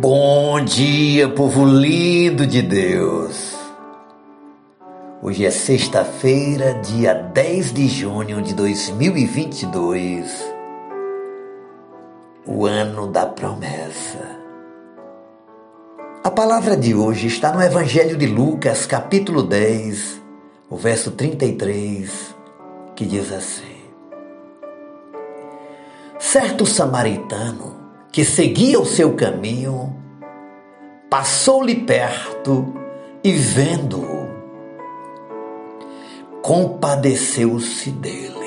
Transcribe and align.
Bom 0.00 0.64
dia, 0.64 1.28
povo 1.28 1.62
lindo 1.62 2.46
de 2.46 2.62
Deus. 2.62 3.54
Hoje 5.20 5.44
é 5.44 5.50
sexta-feira, 5.50 6.72
dia 6.72 7.12
10 7.12 7.74
de 7.74 7.86
junho 7.86 8.40
de 8.40 8.54
2022, 8.54 10.54
o 12.46 12.64
ano 12.64 13.08
da 13.08 13.26
promessa. 13.26 14.38
A 16.24 16.30
palavra 16.30 16.78
de 16.78 16.94
hoje 16.94 17.26
está 17.26 17.52
no 17.52 17.60
Evangelho 17.60 18.16
de 18.16 18.24
Lucas, 18.24 18.86
capítulo 18.86 19.42
10, 19.42 20.18
o 20.70 20.78
verso 20.78 21.10
33, 21.10 22.34
que 22.96 23.04
diz 23.04 23.30
assim: 23.30 23.82
Certo 26.18 26.64
samaritano 26.64 27.79
que 28.12 28.24
seguia 28.24 28.80
o 28.80 28.84
seu 28.84 29.14
caminho, 29.14 29.94
passou-lhe 31.08 31.84
perto 31.84 32.74
e, 33.22 33.32
vendo-o, 33.32 34.28
compadeceu-se 36.42 37.90
dele. 37.90 38.40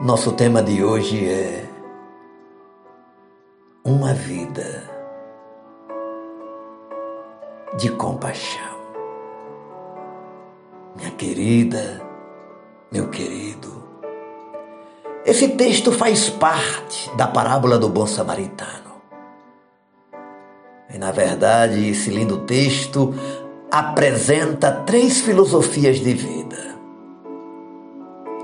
Nosso 0.00 0.32
tema 0.32 0.62
de 0.62 0.84
hoje 0.84 1.28
é 1.28 1.68
uma 3.84 4.12
vida 4.12 4.88
de 7.76 7.90
compaixão. 7.90 8.78
Minha 10.94 11.10
querida, 11.12 12.00
meu 12.92 13.08
querido, 13.08 13.67
esse 15.28 15.48
texto 15.48 15.92
faz 15.92 16.30
parte 16.30 17.14
da 17.14 17.26
parábola 17.26 17.78
do 17.78 17.86
bom 17.86 18.06
samaritano. 18.06 18.88
E 20.88 20.96
na 20.96 21.12
verdade, 21.12 21.90
esse 21.90 22.08
lindo 22.08 22.38
texto 22.38 23.14
apresenta 23.70 24.72
três 24.86 25.20
filosofias 25.20 25.98
de 25.98 26.14
vida. 26.14 26.56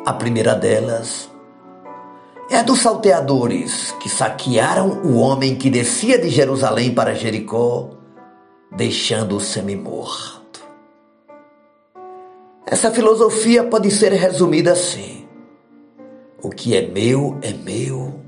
A 0.04 0.12
primeira 0.12 0.54
delas 0.54 1.30
é 2.50 2.58
a 2.58 2.62
dos 2.62 2.80
salteadores 2.80 3.92
que 3.92 4.10
saquearam 4.10 5.00
o 5.04 5.16
homem 5.16 5.56
que 5.56 5.70
descia 5.70 6.18
de 6.18 6.28
Jerusalém 6.28 6.94
para 6.94 7.14
Jericó, 7.14 7.88
deixando-o 8.70 9.40
semi-morto. 9.40 10.60
Essa 12.66 12.90
filosofia 12.90 13.64
pode 13.64 13.90
ser 13.90 14.12
resumida 14.12 14.72
assim: 14.72 15.23
o 16.44 16.50
que 16.50 16.76
é 16.76 16.86
meu 16.86 17.38
é 17.40 17.54
meu. 17.54 18.20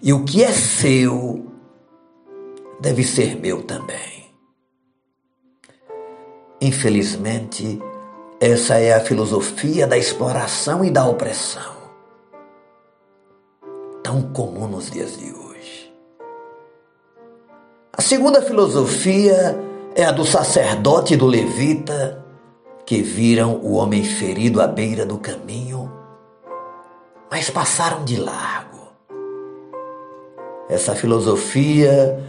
E 0.00 0.12
o 0.12 0.24
que 0.24 0.44
é 0.44 0.52
seu 0.52 1.44
deve 2.80 3.02
ser 3.02 3.36
meu 3.36 3.64
também. 3.64 4.30
Infelizmente, 6.60 7.82
essa 8.40 8.78
é 8.78 8.94
a 8.94 9.00
filosofia 9.00 9.88
da 9.88 9.98
exploração 9.98 10.84
e 10.84 10.90
da 10.90 11.04
opressão, 11.04 11.74
tão 14.00 14.22
comum 14.32 14.68
nos 14.68 14.88
dias 14.88 15.18
de 15.18 15.32
hoje. 15.32 15.92
A 17.92 18.00
segunda 18.00 18.40
filosofia 18.40 19.58
é 19.96 20.04
a 20.04 20.12
do 20.12 20.24
sacerdote 20.24 21.14
e 21.14 21.16
do 21.16 21.26
levita 21.26 22.24
que 22.86 23.02
viram 23.02 23.56
o 23.56 23.72
homem 23.72 24.04
ferido 24.04 24.60
à 24.60 24.68
beira 24.68 25.04
do 25.04 25.18
caminho 25.18 26.01
mas 27.32 27.48
passaram 27.48 28.04
de 28.04 28.18
largo. 28.18 28.92
Essa 30.68 30.94
filosofia 30.94 32.22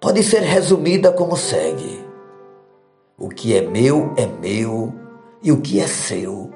pode 0.00 0.24
ser 0.24 0.40
resumida 0.40 1.12
como 1.12 1.36
segue: 1.36 2.04
O 3.16 3.28
que 3.28 3.56
é 3.56 3.62
meu 3.62 4.12
é 4.16 4.26
meu 4.26 4.92
e 5.40 5.52
o 5.52 5.60
que 5.60 5.78
é 5.78 5.86
seu 5.86 6.50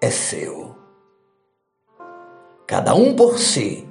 é 0.00 0.08
seu. 0.08 0.76
Cada 2.64 2.94
um 2.94 3.16
por 3.16 3.40
si 3.40 3.88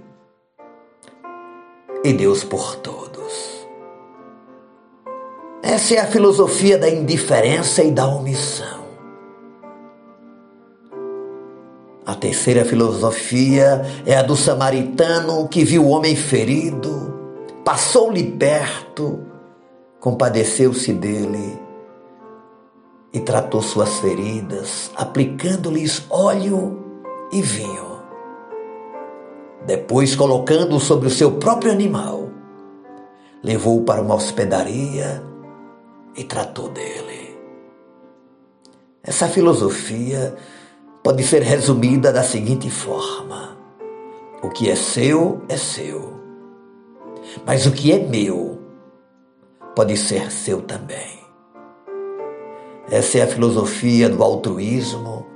e 2.06 2.14
Deus 2.14 2.42
por 2.42 2.78
todos. 2.78 3.68
Essa 5.62 5.96
é 5.96 6.00
a 6.00 6.08
filosofia 6.08 6.78
da 6.78 6.90
indiferença 6.90 7.84
e 7.84 7.92
da 7.92 8.08
omissão. 8.08 8.85
A 12.06 12.14
terceira 12.14 12.64
filosofia 12.64 13.82
é 14.06 14.16
a 14.16 14.22
do 14.22 14.36
samaritano 14.36 15.48
que 15.48 15.66
viu 15.66 15.86
o 15.86 15.90
homem 15.90 16.16
ferido, 16.16 17.12
passou-lhe 17.64 18.24
perto, 18.24 19.26
compadeceu-se 20.00 20.94
dele 20.94 21.60
e 23.12 23.20
tratou 23.20 23.60
suas 23.60 23.98
feridas, 23.98 24.92
aplicando-lhes 24.96 26.06
óleo 26.08 26.80
e 27.32 27.42
vinho. 27.42 27.96
Depois, 29.66 30.16
colocando-o 30.16 30.80
sobre 30.80 31.08
o 31.08 31.12
seu 31.12 31.32
próprio 31.32 31.72
animal, 31.72 32.30
levou-o 33.44 33.84
para 33.84 34.02
uma 34.02 34.14
hospedaria 34.14 35.24
e 36.16 36.24
tratou 36.24 36.70
dele. 36.70 37.36
Essa 39.02 39.28
filosofia 39.28 40.36
pode 41.06 41.24
ser 41.24 41.44
resumida 41.44 42.12
da 42.12 42.24
seguinte 42.24 42.68
forma: 42.68 43.56
o 44.42 44.50
que 44.50 44.72
é 44.72 44.76
seu 44.76 45.40
é 45.48 45.56
seu, 45.56 46.20
mas 47.46 47.68
o 47.68 47.72
que 47.72 47.92
é 47.92 48.00
meu 48.00 48.60
pode 49.76 49.96
ser 49.96 50.32
seu 50.32 50.64
também. 50.64 51.24
Essa 52.90 53.20
é 53.20 53.22
a 53.22 53.28
filosofia 53.28 54.10
do 54.10 54.24
altruísmo 54.24 55.28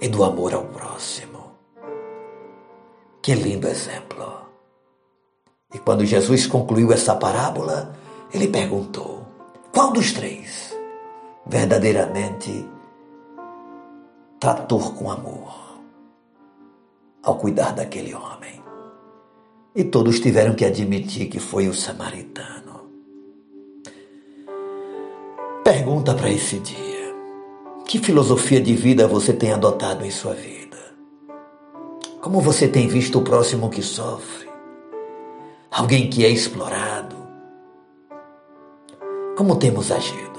e 0.00 0.08
do 0.08 0.24
amor 0.24 0.54
ao 0.54 0.64
próximo. 0.64 1.52
Que 3.20 3.34
lindo 3.34 3.68
exemplo! 3.68 4.24
E 5.74 5.78
quando 5.78 6.06
Jesus 6.06 6.46
concluiu 6.46 6.90
essa 6.94 7.14
parábola, 7.14 7.92
ele 8.32 8.48
perguntou: 8.48 9.22
qual 9.70 9.92
dos 9.92 10.12
três 10.12 10.74
verdadeiramente 11.46 12.72
tratou 14.44 14.92
com 14.92 15.10
amor 15.10 15.54
ao 17.22 17.36
cuidar 17.36 17.72
daquele 17.72 18.14
homem. 18.14 18.62
E 19.74 19.82
todos 19.82 20.20
tiveram 20.20 20.54
que 20.54 20.66
admitir 20.66 21.30
que 21.30 21.40
foi 21.40 21.66
o 21.66 21.72
samaritano. 21.72 22.90
Pergunta 25.64 26.12
para 26.12 26.28
esse 26.28 26.58
dia: 26.58 27.14
que 27.86 27.98
filosofia 27.98 28.60
de 28.60 28.74
vida 28.76 29.08
você 29.08 29.32
tem 29.32 29.50
adotado 29.50 30.04
em 30.04 30.10
sua 30.10 30.34
vida? 30.34 30.76
Como 32.20 32.42
você 32.42 32.68
tem 32.68 32.86
visto 32.86 33.20
o 33.20 33.22
próximo 33.22 33.70
que 33.70 33.80
sofre? 33.80 34.46
Alguém 35.70 36.10
que 36.10 36.22
é 36.22 36.28
explorado? 36.28 37.16
Como 39.38 39.56
temos 39.56 39.90
agido? 39.90 40.33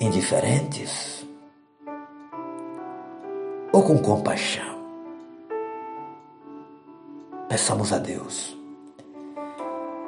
Indiferentes 0.00 1.26
ou 3.72 3.82
com 3.82 3.98
compaixão. 3.98 4.78
Peçamos 7.48 7.92
a 7.92 7.98
Deus 7.98 8.56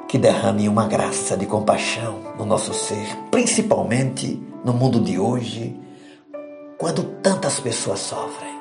que 0.07 0.17
derrame 0.17 0.67
uma 0.67 0.87
graça 0.87 1.37
de 1.37 1.45
compaixão 1.45 2.19
no 2.37 2.45
nosso 2.45 2.73
ser, 2.73 3.17
principalmente 3.29 4.41
no 4.63 4.73
mundo 4.73 4.99
de 4.99 5.17
hoje, 5.17 5.77
quando 6.77 7.03
tantas 7.21 7.59
pessoas 7.59 7.99
sofrem. 7.99 8.59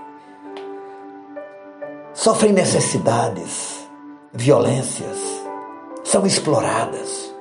Sofrem 2.15 2.53
necessidades, 2.53 3.89
violências, 4.33 5.19
são 6.05 6.25
exploradas. 6.27 7.35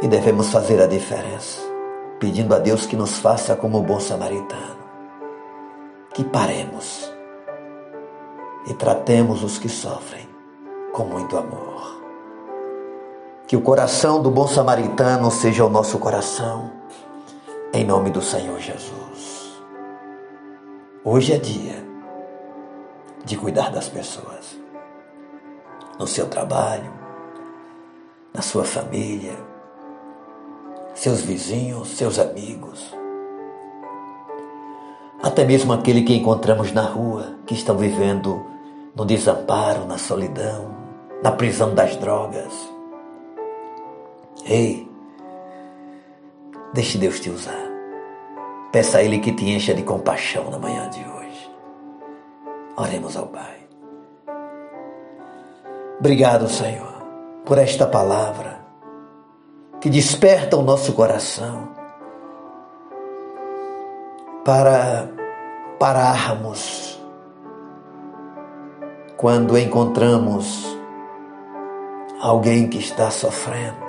E 0.00 0.08
devemos 0.08 0.50
fazer 0.50 0.80
a 0.80 0.86
diferença 0.86 1.71
pedindo 2.22 2.54
a 2.54 2.58
Deus 2.60 2.86
que 2.86 2.94
nos 2.94 3.18
faça 3.18 3.56
como 3.56 3.78
o 3.78 3.82
bom 3.82 3.98
samaritano, 3.98 4.78
que 6.14 6.22
paremos 6.22 7.12
e 8.64 8.74
tratemos 8.74 9.42
os 9.42 9.58
que 9.58 9.68
sofrem 9.68 10.28
com 10.92 11.02
muito 11.04 11.36
amor. 11.36 12.00
Que 13.44 13.56
o 13.56 13.60
coração 13.60 14.22
do 14.22 14.30
bom 14.30 14.46
samaritano 14.46 15.32
seja 15.32 15.64
o 15.64 15.68
nosso 15.68 15.98
coração, 15.98 16.70
em 17.74 17.84
nome 17.84 18.08
do 18.10 18.22
Senhor 18.22 18.60
Jesus. 18.60 19.60
Hoje 21.04 21.32
é 21.32 21.38
dia 21.38 21.84
de 23.24 23.36
cuidar 23.36 23.72
das 23.72 23.88
pessoas, 23.88 24.56
no 25.98 26.06
seu 26.06 26.28
trabalho, 26.28 26.92
na 28.32 28.42
sua 28.42 28.62
família 28.62 29.51
seus 30.94 31.20
vizinhos, 31.20 31.88
seus 31.96 32.18
amigos. 32.18 33.02
até 35.22 35.44
mesmo 35.44 35.72
aquele 35.72 36.02
que 36.02 36.14
encontramos 36.14 36.72
na 36.72 36.82
rua, 36.82 37.36
que 37.46 37.54
estão 37.54 37.76
vivendo 37.76 38.44
no 38.94 39.04
desamparo, 39.04 39.86
na 39.86 39.96
solidão, 39.96 40.74
na 41.22 41.30
prisão 41.30 41.74
das 41.74 41.96
drogas. 41.96 42.52
Ei, 44.44 44.90
deixe 46.74 46.98
Deus 46.98 47.20
te 47.20 47.30
usar. 47.30 47.70
Peça 48.72 48.98
a 48.98 49.02
Ele 49.04 49.20
que 49.20 49.32
te 49.32 49.48
encha 49.48 49.72
de 49.72 49.82
compaixão 49.82 50.50
na 50.50 50.58
manhã 50.58 50.90
de 50.90 51.00
hoje. 51.00 51.50
Oremos 52.76 53.16
ao 53.16 53.26
Pai. 53.26 53.58
Obrigado, 56.00 56.48
Senhor, 56.48 56.92
por 57.44 57.58
esta 57.58 57.86
palavra 57.86 58.61
que 59.82 59.90
desperta 59.90 60.56
o 60.56 60.62
nosso 60.62 60.92
coração 60.92 61.70
para 64.44 65.08
pararmos 65.76 67.00
quando 69.16 69.58
encontramos 69.58 70.78
alguém 72.20 72.68
que 72.68 72.78
está 72.78 73.10
sofrendo, 73.10 73.82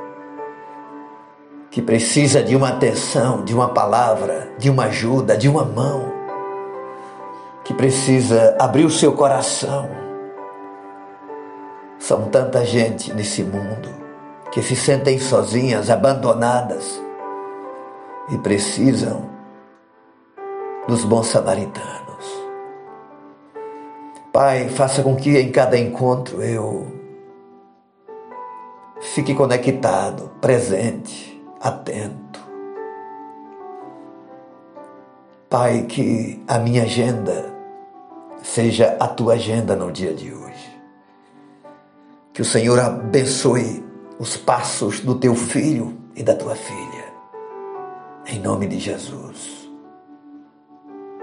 que 1.70 1.80
precisa 1.80 2.42
de 2.42 2.56
uma 2.56 2.70
atenção, 2.70 3.44
de 3.44 3.54
uma 3.54 3.70
palavra, 3.70 4.52
de 4.58 4.72
uma 4.72 4.86
ajuda, 4.86 5.38
de 5.38 5.48
uma 5.48 5.64
mão, 5.64 6.12
que 7.64 7.72
precisa 7.72 8.58
abrir 8.60 8.84
o 8.84 8.90
seu 8.90 9.14
coração. 9.14 9.88
São 12.00 12.30
tanta 12.30 12.66
gente 12.66 13.14
nesse 13.14 13.44
mundo 13.44 14.03
que 14.54 14.62
se 14.62 14.76
sentem 14.76 15.18
sozinhas, 15.20 15.90
abandonadas 15.90 17.02
e 18.30 18.38
precisam 18.38 19.28
dos 20.88 21.04
bons 21.04 21.26
samaritanos. 21.26 22.54
Pai, 24.32 24.70
faça 24.70 25.02
com 25.02 25.16
que 25.16 25.40
em 25.40 25.52
cada 25.52 25.76
encontro 25.76 26.44
eu 26.44 26.86
fique 29.02 29.34
conectado, 29.34 30.30
presente, 30.40 31.44
atento. 31.60 32.40
Pai, 35.50 35.88
que 35.90 36.44
a 36.48 36.60
minha 36.60 36.84
agenda 36.84 37.52
seja 38.44 38.96
a 39.00 39.08
tua 39.08 39.34
agenda 39.34 39.76
no 39.76 39.92
dia 39.92 40.14
de 40.14 40.32
hoje. 40.32 40.80
Que 42.32 42.44
o 42.44 42.46
Senhor 42.46 42.80
abençoe 42.80 43.83
os 44.24 44.38
passos 44.38 45.02
do 45.02 45.16
teu 45.16 45.36
filho 45.36 45.98
e 46.16 46.24
da 46.24 46.34
tua 46.34 46.56
filha. 46.56 47.14
Em 48.26 48.40
nome 48.40 48.68
de 48.68 48.80
Jesus. 48.80 49.70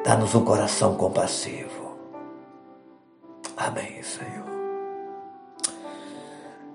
Dá-nos 0.05 0.35
um 0.35 0.44
coração 0.44 0.97
compassivo. 0.97 1.97
Amém, 3.56 4.02
Senhor. 4.02 4.44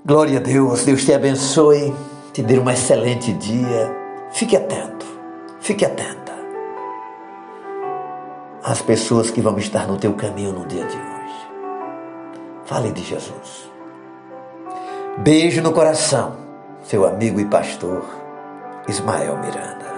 Glória 0.03 0.39
a 0.39 0.41
Deus, 0.41 0.83
Deus 0.83 1.05
te 1.05 1.13
abençoe, 1.13 1.93
te 2.33 2.41
dê 2.41 2.57
um 2.57 2.71
excelente 2.71 3.31
dia. 3.33 3.95
Fique 4.31 4.57
atento, 4.57 5.05
fique 5.59 5.85
atenta 5.85 6.33
às 8.63 8.81
pessoas 8.81 9.29
que 9.29 9.41
vão 9.41 9.59
estar 9.59 9.87
no 9.87 9.97
teu 9.97 10.13
caminho 10.13 10.53
no 10.53 10.65
dia 10.65 10.85
de 10.85 10.97
hoje. 10.97 11.47
Fale 12.65 12.91
de 12.91 13.03
Jesus. 13.03 13.74
Beijo 15.17 15.61
no 15.61 15.71
coração, 15.71 16.35
seu 16.83 17.07
amigo 17.07 17.39
e 17.39 17.45
pastor 17.45 18.03
Ismael 18.85 19.37
Miranda. 19.37 19.94